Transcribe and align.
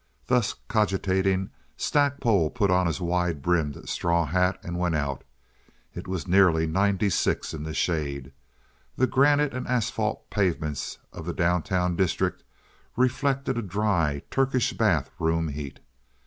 Thus 0.25 0.55
cogitating, 0.67 1.51
Stackpole 1.77 2.49
put 2.49 2.71
on 2.71 2.87
his 2.87 2.99
wide 2.99 3.43
brimmed 3.43 3.87
straw 3.87 4.25
hat 4.25 4.57
and 4.63 4.79
went 4.79 4.95
out. 4.95 5.23
It 5.93 6.07
was 6.07 6.27
nearly 6.27 6.65
ninety 6.65 7.07
six 7.11 7.53
in 7.53 7.61
the 7.61 7.73
shade. 7.75 8.31
The 8.97 9.05
granite 9.05 9.53
and 9.53 9.67
asphalt 9.67 10.27
pavements 10.31 10.97
of 11.13 11.27
the 11.27 11.33
down 11.33 11.61
town 11.61 11.95
district 11.97 12.43
reflected 12.95 13.59
a 13.59 13.61
dry, 13.61 14.23
Turkish 14.31 14.73
bath 14.73 15.11
room 15.19 15.49
heat. 15.49 15.77